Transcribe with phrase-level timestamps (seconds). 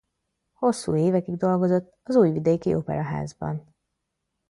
[0.53, 3.73] Hosszú évekig dolgozott az újvidéki operaházban.